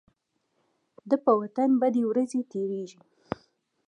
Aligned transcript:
د 1.09 1.11
په 1.23 1.31
وطن 1.39 1.69
بدې 1.81 2.03
ورځې 2.09 2.39
تيريږي. 2.51 2.99